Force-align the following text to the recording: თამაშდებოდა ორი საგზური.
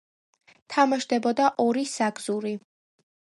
თამაშდებოდა 0.75 1.51
ორი 1.67 1.85
საგზური. 1.93 2.55